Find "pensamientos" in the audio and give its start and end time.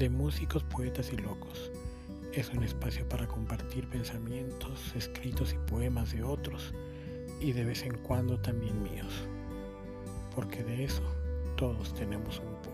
3.86-4.96